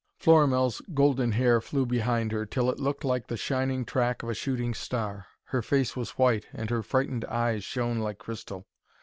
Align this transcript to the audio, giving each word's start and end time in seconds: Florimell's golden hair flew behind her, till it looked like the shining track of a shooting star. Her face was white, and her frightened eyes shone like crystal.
Florimell's 0.17 0.81
golden 0.95 1.33
hair 1.33 1.61
flew 1.61 1.85
behind 1.85 2.31
her, 2.31 2.43
till 2.43 2.71
it 2.71 2.79
looked 2.79 3.03
like 3.03 3.27
the 3.27 3.37
shining 3.37 3.85
track 3.85 4.23
of 4.23 4.29
a 4.29 4.33
shooting 4.33 4.73
star. 4.73 5.27
Her 5.43 5.61
face 5.61 5.95
was 5.95 6.17
white, 6.17 6.47
and 6.51 6.71
her 6.71 6.81
frightened 6.81 7.23
eyes 7.25 7.63
shone 7.63 7.99
like 7.99 8.17
crystal. 8.17 8.65